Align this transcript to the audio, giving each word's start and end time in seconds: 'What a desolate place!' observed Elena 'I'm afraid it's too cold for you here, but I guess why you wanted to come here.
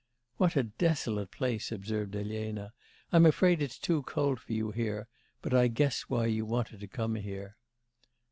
'What 0.37 0.55
a 0.55 0.63
desolate 0.63 1.29
place!' 1.29 1.71
observed 1.71 2.15
Elena 2.15 2.73
'I'm 3.13 3.27
afraid 3.27 3.61
it's 3.61 3.77
too 3.77 4.01
cold 4.01 4.39
for 4.39 4.51
you 4.51 4.71
here, 4.71 5.07
but 5.43 5.53
I 5.53 5.67
guess 5.67 6.05
why 6.09 6.25
you 6.25 6.43
wanted 6.43 6.79
to 6.79 6.87
come 6.87 7.13
here. 7.13 7.55